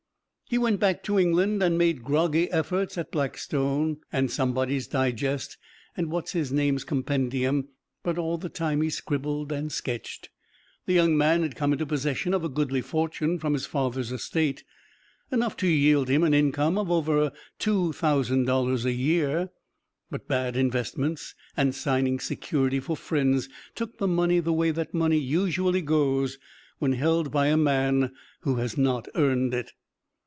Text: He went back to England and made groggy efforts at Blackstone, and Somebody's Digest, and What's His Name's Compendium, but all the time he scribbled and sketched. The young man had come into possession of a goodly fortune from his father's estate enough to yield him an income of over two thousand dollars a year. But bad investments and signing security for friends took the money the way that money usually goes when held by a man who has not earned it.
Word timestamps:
He 0.51 0.57
went 0.57 0.81
back 0.81 1.01
to 1.03 1.17
England 1.17 1.63
and 1.63 1.77
made 1.77 2.03
groggy 2.03 2.51
efforts 2.51 2.97
at 2.97 3.09
Blackstone, 3.13 3.99
and 4.11 4.29
Somebody's 4.29 4.85
Digest, 4.85 5.57
and 5.95 6.11
What's 6.11 6.33
His 6.33 6.51
Name's 6.51 6.83
Compendium, 6.83 7.69
but 8.03 8.17
all 8.17 8.37
the 8.37 8.49
time 8.49 8.81
he 8.81 8.89
scribbled 8.89 9.53
and 9.53 9.71
sketched. 9.71 10.27
The 10.87 10.93
young 10.93 11.17
man 11.17 11.41
had 11.43 11.55
come 11.55 11.71
into 11.71 11.85
possession 11.85 12.33
of 12.33 12.43
a 12.43 12.49
goodly 12.49 12.81
fortune 12.81 13.39
from 13.39 13.53
his 13.53 13.65
father's 13.65 14.11
estate 14.11 14.65
enough 15.31 15.55
to 15.55 15.67
yield 15.69 16.09
him 16.09 16.21
an 16.21 16.33
income 16.33 16.77
of 16.77 16.91
over 16.91 17.31
two 17.57 17.93
thousand 17.93 18.43
dollars 18.43 18.83
a 18.83 18.91
year. 18.91 19.51
But 20.09 20.27
bad 20.27 20.57
investments 20.57 21.33
and 21.55 21.73
signing 21.73 22.19
security 22.19 22.81
for 22.81 22.97
friends 22.97 23.47
took 23.73 23.99
the 23.99 24.05
money 24.09 24.41
the 24.41 24.51
way 24.51 24.71
that 24.71 24.93
money 24.93 25.17
usually 25.17 25.81
goes 25.81 26.37
when 26.77 26.91
held 26.91 27.31
by 27.31 27.47
a 27.47 27.55
man 27.55 28.11
who 28.41 28.55
has 28.57 28.77
not 28.77 29.07
earned 29.15 29.53
it. 29.53 29.71